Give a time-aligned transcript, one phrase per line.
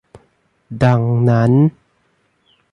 [0.83, 1.51] ดังนั้น